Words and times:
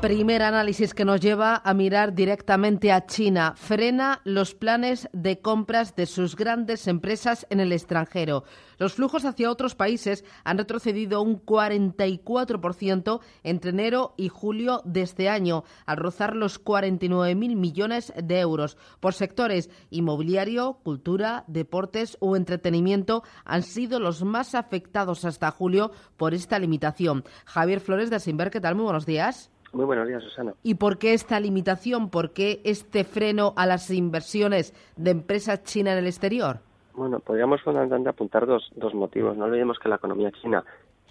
Primer 0.00 0.42
análisis 0.42 0.94
que 0.94 1.04
nos 1.04 1.20
lleva 1.20 1.60
a 1.62 1.74
mirar 1.74 2.14
directamente 2.14 2.90
a 2.90 3.04
China. 3.04 3.52
Frena 3.54 4.22
los 4.24 4.54
planes 4.54 5.10
de 5.12 5.40
compras 5.42 5.94
de 5.94 6.06
sus 6.06 6.36
grandes 6.36 6.88
empresas 6.88 7.46
en 7.50 7.60
el 7.60 7.70
extranjero. 7.70 8.44
Los 8.78 8.94
flujos 8.94 9.26
hacia 9.26 9.50
otros 9.50 9.74
países 9.74 10.24
han 10.42 10.56
retrocedido 10.56 11.20
un 11.20 11.44
44% 11.44 13.20
entre 13.42 13.70
enero 13.72 14.14
y 14.16 14.30
julio 14.30 14.80
de 14.86 15.02
este 15.02 15.28
año, 15.28 15.64
al 15.84 15.98
rozar 15.98 16.34
los 16.34 16.64
49.000 16.64 17.56
millones 17.56 18.10
de 18.16 18.40
euros. 18.40 18.78
Por 19.00 19.12
sectores, 19.12 19.68
inmobiliario, 19.90 20.78
cultura, 20.82 21.44
deportes 21.46 22.16
o 22.20 22.36
entretenimiento 22.36 23.22
han 23.44 23.62
sido 23.62 24.00
los 24.00 24.24
más 24.24 24.54
afectados 24.54 25.26
hasta 25.26 25.50
julio 25.50 25.92
por 26.16 26.32
esta 26.32 26.58
limitación. 26.58 27.22
Javier 27.44 27.80
Flores 27.80 28.08
de 28.08 28.18
Sinver, 28.18 28.50
¿qué 28.50 28.62
tal? 28.62 28.76
Muy 28.76 28.84
buenos 28.84 29.04
días. 29.04 29.50
Muy 29.72 29.84
buenos 29.84 30.08
días, 30.08 30.22
Susana. 30.22 30.54
¿Y 30.62 30.74
por 30.74 30.98
qué 30.98 31.14
esta 31.14 31.38
limitación? 31.38 32.10
¿Por 32.10 32.32
qué 32.32 32.60
este 32.64 33.04
freno 33.04 33.54
a 33.56 33.66
las 33.66 33.90
inversiones 33.90 34.74
de 34.96 35.12
empresas 35.12 35.62
chinas 35.62 35.92
en 35.92 35.98
el 36.00 36.06
exterior? 36.06 36.58
Bueno, 36.94 37.20
podríamos 37.20 37.62
fundamentalmente 37.62 38.10
apuntar 38.10 38.46
dos, 38.46 38.70
dos 38.74 38.94
motivos. 38.94 39.36
No 39.36 39.44
olvidemos 39.44 39.78
que 39.78 39.88
la 39.88 39.96
economía 39.96 40.32
china 40.32 40.64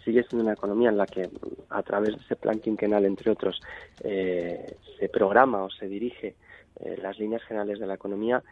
sigue 0.03 0.23
siendo 0.23 0.43
una 0.43 0.53
economía 0.53 0.89
en 0.89 0.97
la 0.97 1.05
que 1.05 1.29
a 1.69 1.83
través 1.83 2.15
de 2.15 2.21
ese 2.23 2.35
plan 2.35 2.59
quinquenal, 2.59 3.05
entre 3.05 3.31
otros, 3.31 3.61
eh, 4.03 4.75
se 4.99 5.09
programa 5.09 5.63
o 5.63 5.69
se 5.69 5.87
dirige 5.87 6.35
eh, 6.79 6.97
las 7.01 7.17
líneas 7.17 7.43
generales 7.43 7.79
de 7.79 7.87
la 7.87 7.93
economía 7.93 8.43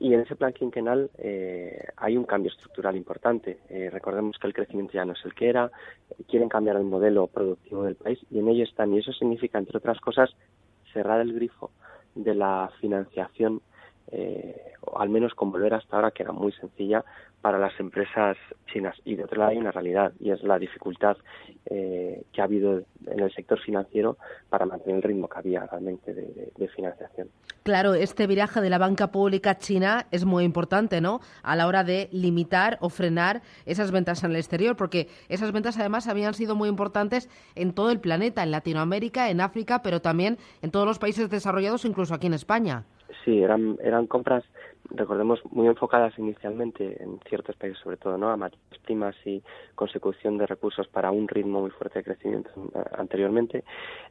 y 0.00 0.14
en 0.14 0.20
ese 0.20 0.34
plan 0.34 0.54
quinquenal 0.54 1.10
eh, 1.18 1.88
hay 1.98 2.16
un 2.16 2.24
cambio 2.24 2.50
estructural 2.50 2.96
importante. 2.96 3.58
Eh, 3.68 3.90
recordemos 3.92 4.38
que 4.38 4.46
el 4.46 4.54
crecimiento 4.54 4.94
ya 4.94 5.04
no 5.04 5.12
es 5.12 5.22
el 5.26 5.34
que 5.34 5.50
era, 5.50 5.70
quieren 6.26 6.48
cambiar 6.48 6.76
el 6.76 6.84
modelo 6.84 7.26
productivo 7.26 7.84
del 7.84 7.96
país 7.96 8.18
y 8.30 8.38
en 8.38 8.48
ello 8.48 8.64
están. 8.64 8.94
Y 8.94 8.98
eso 8.98 9.12
significa, 9.12 9.58
entre 9.58 9.76
otras 9.76 10.00
cosas, 10.00 10.34
cerrar 10.94 11.20
el 11.20 11.34
grifo 11.34 11.70
de 12.14 12.34
la 12.34 12.70
financiación 12.80 13.60
eh, 14.12 14.72
o 14.80 14.98
al 14.98 15.08
menos 15.08 15.34
con 15.34 15.52
volver 15.52 15.74
hasta 15.74 15.96
ahora, 15.96 16.10
que 16.10 16.22
era 16.22 16.32
muy 16.32 16.52
sencilla 16.52 17.04
para 17.40 17.58
las 17.58 17.78
empresas 17.80 18.36
chinas. 18.72 18.96
Y 19.04 19.16
de 19.16 19.24
otro 19.24 19.38
lado 19.38 19.50
hay 19.50 19.58
una 19.58 19.72
realidad, 19.72 20.12
y 20.20 20.30
es 20.30 20.42
la 20.42 20.58
dificultad 20.58 21.16
eh, 21.66 22.22
que 22.32 22.40
ha 22.40 22.44
habido 22.44 22.82
en 23.06 23.20
el 23.20 23.32
sector 23.32 23.58
financiero 23.60 24.18
para 24.48 24.66
mantener 24.66 24.96
el 24.96 25.02
ritmo 25.02 25.28
que 25.28 25.38
había 25.38 25.66
realmente 25.66 26.12
de, 26.14 26.68
financiación. 26.74 27.28
Claro, 27.62 27.94
este 27.94 28.26
viraje 28.26 28.60
de 28.60 28.70
la 28.70 28.78
banca 28.78 29.10
pública 29.10 29.58
china 29.58 30.06
es 30.10 30.24
muy 30.24 30.44
importante, 30.44 31.00
¿no? 31.00 31.20
A 31.42 31.56
la 31.56 31.66
hora 31.66 31.84
de 31.84 32.08
limitar 32.12 32.78
o 32.80 32.90
frenar 32.90 33.42
esas 33.66 33.90
ventas 33.90 34.22
en 34.22 34.30
el 34.30 34.36
exterior, 34.36 34.76
porque 34.76 35.08
esas 35.28 35.52
ventas 35.52 35.78
además 35.78 36.06
habían 36.06 36.34
sido 36.34 36.54
muy 36.54 36.68
importantes 36.68 37.28
en 37.54 37.72
todo 37.72 37.90
el 37.90 38.00
planeta, 38.00 38.42
en 38.42 38.50
Latinoamérica, 38.50 39.30
en 39.30 39.40
África, 39.40 39.82
pero 39.82 40.00
también 40.00 40.38
en 40.62 40.70
todos 40.70 40.86
los 40.86 40.98
países 40.98 41.28
desarrollados, 41.28 41.84
incluso 41.84 42.14
aquí 42.14 42.26
en 42.28 42.34
España. 42.34 42.84
Sí, 43.24 43.42
eran, 43.42 43.76
eran 43.82 44.06
compras, 44.06 44.44
recordemos, 44.90 45.40
muy 45.50 45.66
enfocadas 45.66 46.18
inicialmente 46.18 47.02
en 47.02 47.18
ciertos 47.28 47.56
países, 47.56 47.78
sobre 47.82 47.96
todo, 47.96 48.16
¿no? 48.16 48.30
A 48.30 48.36
materias 48.36 48.78
primas 48.84 49.16
y 49.24 49.42
consecución 49.74 50.38
de 50.38 50.46
recursos 50.46 50.88
para 50.88 51.10
un 51.10 51.28
ritmo 51.28 51.60
muy 51.60 51.70
fuerte 51.70 52.00
de 52.00 52.04
crecimiento 52.04 52.50
eh, 52.74 52.82
anteriormente, 52.96 53.64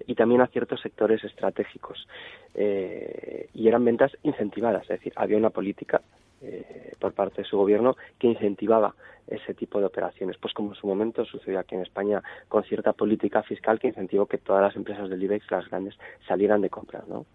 y 0.06 0.16
también 0.16 0.42
a 0.42 0.48
ciertos 0.48 0.82
sectores 0.82 1.24
estratégicos. 1.24 2.08
Eh, 2.54 3.50
y 3.54 3.68
eran 3.68 3.86
ventas 3.86 4.12
incentivadas, 4.24 4.84
es 4.84 5.00
decir, 5.00 5.14
había 5.16 5.38
una 5.38 5.50
política 5.50 6.02
eh, 6.42 6.94
por 7.00 7.14
parte 7.14 7.42
de 7.42 7.48
su 7.48 7.58
gobierno 7.58 7.98
que 8.18 8.28
incentivaba 8.28 8.96
ese 9.28 9.54
tipo 9.54 9.80
de 9.80 9.86
operaciones, 9.86 10.38
pues 10.38 10.54
como 10.54 10.70
en 10.70 10.76
su 10.76 10.88
momento 10.88 11.26
sucedió 11.26 11.60
aquí 11.60 11.76
en 11.76 11.82
España 11.82 12.24
con 12.48 12.64
cierta 12.64 12.94
política 12.94 13.44
fiscal 13.44 13.78
que 13.78 13.88
incentivó 13.88 14.26
que 14.26 14.38
todas 14.38 14.62
las 14.62 14.76
empresas 14.76 15.10
del 15.10 15.22
IBEX, 15.22 15.52
las 15.52 15.70
grandes, 15.70 15.96
salieran 16.28 16.62
de 16.62 16.70
compras. 16.70 17.08
¿no? 17.08 17.26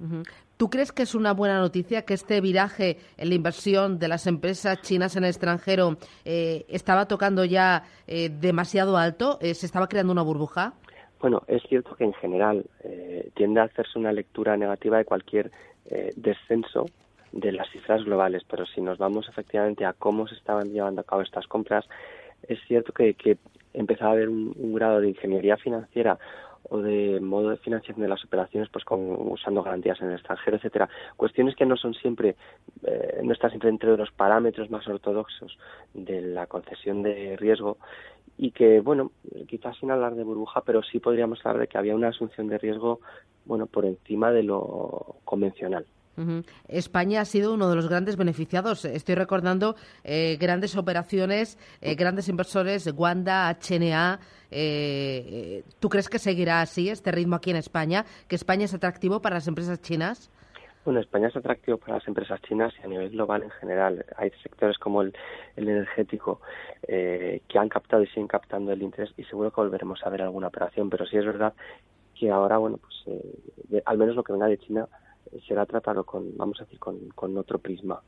¿Tú 0.56 0.70
crees 0.70 0.90
que 0.90 1.02
es 1.02 1.14
una 1.14 1.32
buena 1.34 1.60
noticia 1.60 2.06
que 2.06 2.14
este 2.14 2.40
viraje 2.40 2.96
en 3.18 3.28
la 3.28 3.34
inversión 3.34 3.98
de 3.98 4.08
las 4.08 4.26
empresas 4.26 4.80
chinas 4.80 5.16
en 5.16 5.24
el 5.24 5.30
extranjero 5.30 5.98
eh, 6.24 6.64
estaba 6.68 7.06
tocando 7.06 7.44
ya 7.44 7.84
eh, 8.06 8.30
demasiado 8.30 8.96
alto? 8.96 9.38
¿Se 9.40 9.66
estaba 9.66 9.86
creando 9.86 10.12
una 10.12 10.22
burbuja? 10.22 10.72
Bueno, 11.20 11.42
es 11.46 11.62
cierto 11.68 11.94
que 11.94 12.04
en 12.04 12.14
general 12.14 12.64
tiende 13.34 13.60
a 13.60 13.64
hacerse 13.64 13.98
una 13.98 14.12
lectura 14.12 14.56
negativa 14.56 14.98
de 14.98 15.04
cualquier 15.04 15.50
descenso 16.16 16.86
de 17.34 17.50
las 17.52 17.68
cifras 17.70 18.04
globales, 18.04 18.42
pero 18.48 18.64
si 18.64 18.80
nos 18.80 18.96
vamos 18.96 19.28
efectivamente 19.28 19.84
a 19.84 19.92
cómo 19.92 20.28
se 20.28 20.36
estaban 20.36 20.72
llevando 20.72 21.00
a 21.00 21.04
cabo 21.04 21.22
estas 21.22 21.46
compras, 21.48 21.84
es 22.48 22.60
cierto 22.68 22.92
que, 22.92 23.14
que 23.14 23.38
empezaba 23.72 24.10
a 24.10 24.14
haber 24.14 24.28
un, 24.28 24.54
grado 24.74 25.00
de 25.00 25.08
ingeniería 25.08 25.56
financiera 25.56 26.18
o 26.70 26.78
de 26.78 27.20
modo 27.20 27.50
de 27.50 27.56
financiación 27.58 28.02
de 28.02 28.08
las 28.08 28.24
operaciones 28.24 28.68
pues 28.72 28.84
con, 28.84 29.00
usando 29.32 29.62
garantías 29.62 30.00
en 30.00 30.08
el 30.08 30.14
extranjero, 30.14 30.56
etcétera. 30.56 30.88
Cuestiones 31.16 31.56
que 31.56 31.66
no 31.66 31.76
son 31.76 31.92
siempre, 31.94 32.36
eh, 32.84 33.20
no 33.22 33.32
están 33.32 33.50
siempre 33.50 33.68
entre 33.68 33.96
los 33.96 34.12
parámetros 34.12 34.70
más 34.70 34.86
ortodoxos 34.86 35.58
de 35.92 36.22
la 36.22 36.46
concesión 36.46 37.02
de 37.02 37.36
riesgo 37.36 37.78
y 38.38 38.52
que, 38.52 38.80
bueno, 38.80 39.10
quizás 39.48 39.76
sin 39.78 39.90
hablar 39.90 40.14
de 40.14 40.24
burbuja, 40.24 40.62
pero 40.62 40.82
sí 40.82 41.00
podríamos 41.00 41.44
hablar 41.44 41.62
de 41.62 41.66
que 41.66 41.78
había 41.78 41.96
una 41.96 42.08
asunción 42.08 42.46
de 42.48 42.58
riesgo, 42.58 43.00
bueno, 43.44 43.66
por 43.66 43.84
encima 43.84 44.30
de 44.30 44.44
lo 44.44 45.16
convencional. 45.24 45.84
España 46.68 47.20
ha 47.20 47.24
sido 47.24 47.54
uno 47.54 47.68
de 47.68 47.76
los 47.76 47.88
grandes 47.88 48.16
beneficiados. 48.16 48.84
Estoy 48.84 49.14
recordando 49.14 49.76
eh, 50.04 50.36
grandes 50.40 50.76
operaciones, 50.76 51.58
eh, 51.80 51.94
grandes 51.94 52.28
inversores, 52.28 52.92
Wanda, 52.94 53.50
HNA. 53.50 54.20
Eh, 54.50 55.64
¿Tú 55.80 55.88
crees 55.88 56.08
que 56.08 56.18
seguirá 56.18 56.60
así 56.60 56.88
este 56.88 57.10
ritmo 57.10 57.36
aquí 57.36 57.50
en 57.50 57.56
España? 57.56 58.04
¿Que 58.28 58.36
España 58.36 58.64
es 58.64 58.74
atractivo 58.74 59.20
para 59.20 59.36
las 59.36 59.48
empresas 59.48 59.80
chinas? 59.82 60.30
Bueno, 60.84 61.00
España 61.00 61.28
es 61.28 61.36
atractivo 61.36 61.78
para 61.78 61.94
las 61.94 62.06
empresas 62.06 62.40
chinas 62.42 62.72
y 62.78 62.84
a 62.84 62.88
nivel 62.88 63.10
global 63.10 63.42
en 63.42 63.50
general. 63.50 64.04
Hay 64.16 64.30
sectores 64.42 64.76
como 64.76 65.00
el, 65.00 65.14
energético 65.56 66.40
que 66.86 67.58
han 67.58 67.70
captado 67.70 68.02
y 68.02 68.06
siguen 68.08 68.28
captando 68.28 68.70
el 68.70 68.82
interés 68.82 69.10
y 69.16 69.24
seguro 69.24 69.50
que 69.50 69.62
volveremos 69.62 70.04
a 70.04 70.10
ver 70.10 70.20
alguna 70.20 70.48
operación. 70.48 70.90
Pero 70.90 71.06
sí 71.06 71.16
es 71.16 71.24
verdad 71.24 71.54
que 72.14 72.30
ahora, 72.30 72.58
bueno, 72.58 72.76
pues 72.76 73.82
al 73.86 73.96
menos 73.96 74.14
lo 74.14 74.22
que 74.22 74.34
venga 74.34 74.46
de 74.46 74.58
China 74.58 74.86
será 75.46 75.66
tratado 75.66 76.04
con, 76.04 76.36
vamos 76.36 76.60
a 76.60 76.64
decir, 76.64 76.78
con, 76.78 77.36
otro 77.36 77.58
prisma. 77.58 78.00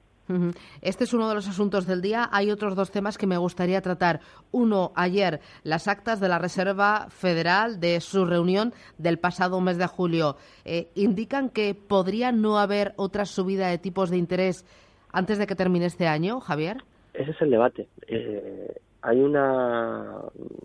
Este 0.82 1.04
es 1.04 1.14
uno 1.14 1.28
de 1.28 1.36
los 1.36 1.48
asuntos 1.48 1.86
del 1.86 2.02
día. 2.02 2.28
Hay 2.32 2.50
otros 2.50 2.74
dos 2.74 2.90
temas 2.90 3.16
que 3.16 3.28
me 3.28 3.36
gustaría 3.36 3.80
tratar. 3.80 4.20
Uno, 4.50 4.90
ayer, 4.96 5.40
las 5.62 5.86
actas 5.86 6.18
de 6.18 6.28
la 6.28 6.38
Reserva 6.38 7.06
Federal 7.10 7.78
de 7.78 8.00
su 8.00 8.24
reunión 8.24 8.72
del 8.98 9.18
pasado 9.18 9.60
mes 9.60 9.78
de 9.78 9.86
julio 9.86 10.36
eh, 10.64 10.88
indican 10.96 11.48
que 11.48 11.74
podría 11.74 12.32
no 12.32 12.58
haber 12.58 12.92
otra 12.96 13.24
subida 13.24 13.68
de 13.68 13.78
tipos 13.78 14.10
de 14.10 14.16
interés 14.16 14.64
antes 15.12 15.38
de 15.38 15.46
que 15.46 15.54
termine 15.54 15.86
este 15.86 16.08
año, 16.08 16.40
Javier. 16.40 16.78
Ese 17.14 17.30
es 17.30 17.40
el 17.40 17.50
debate. 17.50 17.88
Eh, 18.08 18.80
hay 19.02 19.20
una, 19.20 20.22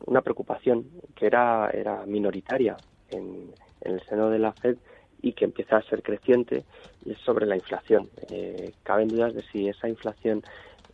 una 0.08 0.22
preocupación 0.22 0.86
que 1.16 1.28
era, 1.28 1.70
era 1.70 2.06
minoritaria 2.08 2.76
en, 3.10 3.52
en 3.82 3.94
el 3.94 4.02
seno 4.06 4.30
de 4.30 4.40
la 4.40 4.52
Fed 4.54 4.78
y 5.22 5.34
que 5.34 5.46
empieza 5.46 5.78
a 5.78 5.84
ser 5.84 6.02
creciente 6.02 6.64
es 7.06 7.18
sobre 7.20 7.46
la 7.46 7.56
inflación. 7.56 8.10
Eh, 8.30 8.74
caben 8.84 9.08
dudas 9.08 9.34
de 9.34 9.44
si 9.44 9.68
esa 9.68 9.88
inflación 9.88 10.44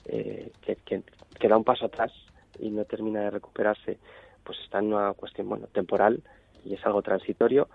eh, 0.05 0.51
que, 0.61 1.47
da 1.47 1.57
un 1.57 1.63
paso 1.63 1.85
atrás 1.85 2.11
y 2.59 2.69
no 2.69 2.85
termina 2.85 3.21
de 3.21 3.31
recuperarse, 3.31 3.97
pues 4.43 4.57
está 4.59 4.79
en 4.79 4.93
una 4.93 5.13
cuestión 5.13 5.47
bueno 5.49 5.67
temporal 5.67 6.21
y 6.65 6.73
es 6.73 6.85
algo 6.85 7.01
transitorio 7.01 7.67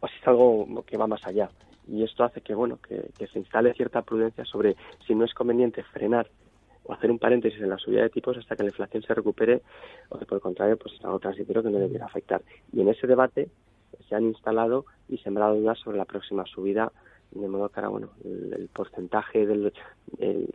o 0.00 0.08
si 0.08 0.14
es 0.20 0.26
algo 0.26 0.84
que 0.86 0.96
va 0.96 1.06
más 1.06 1.24
allá. 1.26 1.50
Y 1.86 2.02
esto 2.02 2.24
hace 2.24 2.40
que 2.40 2.54
bueno 2.54 2.78
que, 2.78 3.26
se 3.26 3.38
instale 3.38 3.74
cierta 3.74 4.02
prudencia 4.02 4.44
sobre 4.44 4.76
si 5.06 5.14
no 5.14 5.24
es 5.24 5.34
conveniente 5.34 5.82
frenar 5.82 6.28
o 6.84 6.92
hacer 6.92 7.10
un 7.10 7.18
paréntesis 7.18 7.60
en 7.60 7.70
la 7.70 7.78
subida 7.78 8.02
de 8.02 8.10
tipos 8.10 8.36
hasta 8.36 8.56
que 8.56 8.62
la 8.62 8.68
inflación 8.68 9.02
se 9.02 9.14
recupere 9.14 9.62
o 10.10 10.18
que 10.18 10.26
por 10.26 10.36
el 10.36 10.42
contrario 10.42 10.76
pues 10.76 10.94
es 10.94 11.04
algo 11.04 11.18
transitorio 11.18 11.62
que 11.62 11.70
no 11.70 11.78
debiera 11.78 12.06
afectar. 12.06 12.42
Y 12.72 12.80
en 12.80 12.88
ese 12.88 13.06
debate 13.06 13.48
se 14.08 14.14
han 14.14 14.24
instalado 14.24 14.86
y 15.08 15.18
sembrado 15.18 15.54
dudas 15.54 15.78
sobre 15.78 15.98
la 15.98 16.04
próxima 16.04 16.44
subida, 16.46 16.92
de 17.30 17.48
modo 17.48 17.68
que 17.68 17.80
ahora, 17.80 17.88
bueno, 17.88 18.08
el, 18.24 18.68
porcentaje 18.72 19.46
del, 19.46 19.72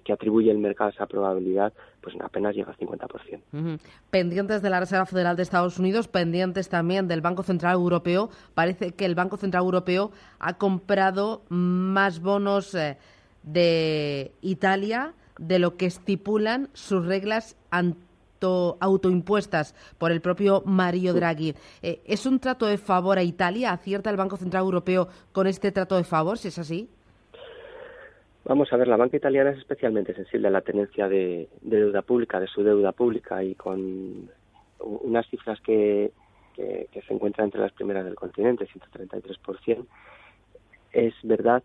que 0.03 0.13
atribuye 0.13 0.49
el 0.49 0.59
mercado 0.59 0.89
a 0.89 0.93
esa 0.93 1.07
probabilidad, 1.07 1.73
pues 2.01 2.15
apenas 2.21 2.55
llega 2.55 2.71
al 2.71 2.77
50%. 2.77 3.79
Pendientes 4.09 4.61
de 4.61 4.69
la 4.69 4.79
Reserva 4.79 5.05
Federal 5.05 5.35
de 5.35 5.43
Estados 5.43 5.77
Unidos, 5.77 6.07
pendientes 6.07 6.69
también 6.69 7.07
del 7.07 7.21
Banco 7.21 7.43
Central 7.43 7.75
Europeo, 7.75 8.29
parece 8.53 8.93
que 8.93 9.05
el 9.05 9.15
Banco 9.15 9.37
Central 9.37 9.63
Europeo 9.63 10.11
ha 10.39 10.57
comprado 10.57 11.43
más 11.49 12.21
bonos 12.21 12.73
eh, 12.75 12.97
de 13.43 14.31
Italia 14.41 15.13
de 15.37 15.59
lo 15.59 15.77
que 15.77 15.85
estipulan 15.85 16.69
sus 16.73 17.05
reglas 17.05 17.55
autoimpuestas 18.41 19.75
por 19.97 20.11
el 20.11 20.21
propio 20.21 20.63
Mario 20.65 21.13
Draghi. 21.13 21.55
Eh, 21.81 22.01
¿Es 22.05 22.25
un 22.25 22.39
trato 22.39 22.65
de 22.65 22.77
favor 22.77 23.17
a 23.17 23.23
Italia? 23.23 23.71
¿Acierta 23.71 24.09
el 24.09 24.17
Banco 24.17 24.37
Central 24.37 24.63
Europeo 24.63 25.07
con 25.31 25.47
este 25.47 25.71
trato 25.71 25.97
de 25.97 26.03
favor, 26.03 26.37
si 26.37 26.49
es 26.49 26.59
así? 26.59 26.89
Vamos 28.45 28.71
a 28.73 28.77
ver, 28.77 28.87
la 28.87 28.97
banca 28.97 29.17
italiana 29.17 29.51
es 29.51 29.59
especialmente 29.59 30.13
sensible 30.15 30.47
a 30.47 30.51
la 30.51 30.61
tenencia 30.61 31.07
de, 31.07 31.49
deuda 31.61 32.01
pública, 32.01 32.39
de 32.39 32.47
su 32.47 32.63
deuda 32.63 32.93
pública, 32.93 33.43
y 33.43 33.53
con 33.53 34.29
unas 34.79 35.27
cifras 35.27 35.59
que, 35.61 36.11
que, 36.55 37.01
se 37.07 37.13
encuentran 37.13 37.45
entre 37.45 37.61
las 37.61 37.71
primeras 37.73 38.05
del 38.05 38.15
continente, 38.15 38.67
133%. 38.67 39.85
Es 40.91 41.13
verdad 41.23 41.63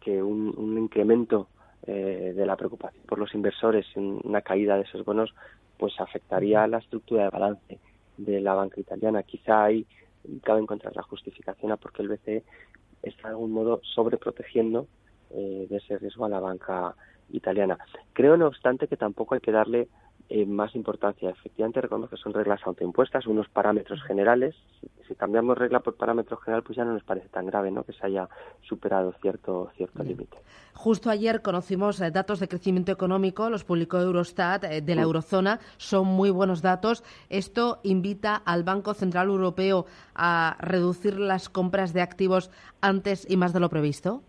que 0.00 0.22
un, 0.22 0.76
incremento 0.78 1.48
eh, 1.86 2.32
de 2.36 2.46
la 2.46 2.56
preocupación 2.56 3.04
por 3.06 3.18
los 3.18 3.34
inversores, 3.34 3.86
una 3.96 4.42
caída 4.42 4.76
de 4.76 4.82
esos 4.82 5.04
bonos, 5.04 5.34
pues 5.78 5.98
afectaría 6.00 6.64
a 6.64 6.68
la 6.68 6.78
estructura 6.78 7.24
de 7.24 7.30
balance 7.30 7.78
de 8.16 8.40
la 8.40 8.54
banca 8.54 8.80
italiana. 8.80 9.22
Quizá 9.22 9.64
ahí 9.64 9.86
cabe 10.42 10.60
encontrar 10.60 10.94
la 10.94 11.02
justificación 11.02 11.72
a 11.72 11.76
por 11.76 11.92
qué 11.92 12.02
el 12.02 12.08
BCE 12.08 12.44
está 13.02 13.28
de 13.28 13.34
algún 13.34 13.52
modo 13.52 13.80
sobreprotegiendo 13.94 14.86
eh, 15.30 15.66
de 15.68 15.76
ese 15.76 15.98
riesgo 15.98 16.24
a 16.24 16.28
la 16.28 16.40
banca 16.40 16.94
italiana. 17.30 17.78
Creo, 18.12 18.36
no 18.36 18.46
obstante, 18.46 18.88
que 18.88 18.96
tampoco 18.96 19.34
hay 19.34 19.40
que 19.40 19.52
darle 19.52 19.88
eh, 20.30 20.44
más 20.44 20.74
importancia. 20.74 21.30
Efectivamente, 21.30 21.80
reconozco 21.80 22.14
que 22.14 22.22
son 22.22 22.34
reglas 22.34 22.60
autoimpuestas, 22.66 23.26
unos 23.26 23.48
parámetros 23.48 24.02
generales. 24.02 24.54
Si, 25.06 25.14
cambiamos 25.14 25.56
regla 25.56 25.80
por 25.80 25.96
parámetro 25.96 26.36
general, 26.36 26.62
pues 26.62 26.76
ya 26.76 26.84
no 26.84 26.92
nos 26.92 27.02
parece 27.02 27.30
tan 27.30 27.46
grave 27.46 27.70
¿no? 27.70 27.82
que 27.82 27.94
se 27.94 28.04
haya 28.04 28.28
superado 28.60 29.14
cierto, 29.22 29.70
cierto 29.74 30.02
límite. 30.02 30.36
Justo 30.74 31.08
ayer 31.08 31.40
conocimos 31.40 31.98
eh, 32.02 32.10
datos 32.10 32.40
de 32.40 32.48
crecimiento 32.48 32.92
económico, 32.92 33.48
los 33.48 33.64
publicó 33.64 33.98
Eurostat 34.00 34.64
eh, 34.64 34.82
de 34.82 34.94
la 34.94 35.00
eurozona. 35.00 35.60
Son 35.78 36.06
muy 36.06 36.28
buenos 36.28 36.60
datos. 36.60 37.04
Esto 37.30 37.80
invita 37.82 38.36
al 38.36 38.64
Banco 38.64 38.92
Central 38.92 39.28
Europeo 39.28 39.86
a 40.14 40.58
reducir 40.60 41.18
las 41.18 41.48
compras 41.48 41.94
de 41.94 42.02
activos 42.02 42.50
antes 42.82 43.26
y 43.30 43.38
más 43.38 43.54
de 43.54 43.60
lo 43.60 43.70
previsto. 43.70 44.20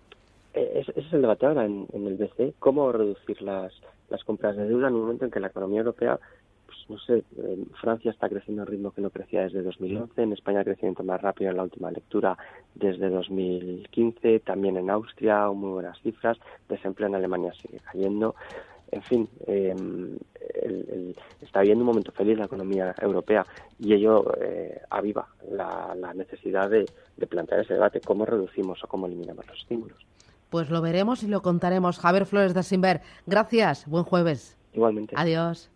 Ese 0.53 0.93
es 0.95 1.11
el 1.11 1.21
debate 1.21 1.45
ahora 1.45 1.65
en, 1.65 1.87
en 1.91 2.07
el 2.07 2.15
BCE. 2.15 2.53
¿Cómo 2.59 2.89
reducir 2.93 3.41
las 3.41 3.73
las 4.09 4.23
compras 4.23 4.55
de 4.55 4.67
deuda 4.67 4.87
en 4.87 4.95
un 4.95 5.01
momento 5.01 5.25
en 5.25 5.31
que 5.31 5.39
la 5.39 5.47
economía 5.47 5.79
europea, 5.79 6.19
pues 6.65 6.77
no 6.89 6.97
sé, 6.99 7.23
en 7.37 7.65
Francia 7.81 8.11
está 8.11 8.29
creciendo 8.29 8.61
a 8.61 8.65
un 8.65 8.71
ritmo 8.71 8.91
que 8.91 9.01
no 9.01 9.09
crecía 9.09 9.43
desde 9.43 9.61
2011, 9.61 10.21
en 10.21 10.33
España 10.33 10.63
crecimiento 10.63 11.03
más 11.03 11.21
rápido 11.21 11.51
en 11.51 11.57
la 11.57 11.63
última 11.63 11.91
lectura 11.91 12.37
desde 12.75 13.09
2015, 13.09 14.39
también 14.41 14.77
en 14.77 14.89
Austria, 14.89 15.47
muy 15.49 15.71
buenas 15.71 15.99
cifras, 16.01 16.37
desempleo 16.67 17.07
en 17.07 17.15
Alemania 17.15 17.53
sigue 17.53 17.79
cayendo. 17.79 18.35
En 18.91 19.03
fin, 19.03 19.29
em, 19.45 20.17
está 21.41 21.61
viviendo 21.61 21.83
un 21.83 21.87
momento 21.87 22.11
feliz 22.11 22.37
la 22.37 22.45
economía 22.45 22.95
europea 23.01 23.45
y 23.77 23.93
ello 23.93 24.33
eh, 24.41 24.81
aviva 24.89 25.27
la, 25.51 26.13
necesidad 26.15 26.69
de, 26.69 26.85
de 27.15 27.27
plantear 27.27 27.61
ese 27.61 27.73
debate, 27.73 28.01
cómo 28.01 28.25
reducimos 28.25 28.83
o 28.83 28.87
cómo 28.87 29.05
eliminamos 29.05 29.45
los 29.47 29.59
estímulos. 29.59 29.97
Pues 30.49 30.69
lo 30.69 30.81
veremos 30.81 31.23
y 31.23 31.27
lo 31.27 31.41
contaremos. 31.41 31.99
Javier 31.99 32.25
Flores 32.25 32.53
de 32.53 32.63
Simber, 32.63 33.01
gracias. 33.25 33.85
Buen 33.87 34.03
jueves. 34.03 34.57
Igualmente. 34.73 35.15
Adiós. 35.17 35.69